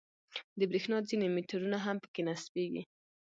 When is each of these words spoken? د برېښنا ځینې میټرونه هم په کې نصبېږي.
د 0.59 0.61
برېښنا 0.69 0.97
ځینې 1.09 1.25
میټرونه 1.35 1.77
هم 1.85 1.97
په 2.03 2.07
کې 2.13 2.21
نصبېږي. 2.27 2.83